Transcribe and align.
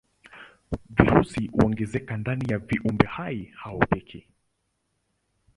Virusi 0.89 1.47
huongezeka 1.47 2.17
ndani 2.17 2.51
ya 2.51 2.57
viumbehai 2.57 3.45
hao 3.55 3.79
pekee. 3.79 4.27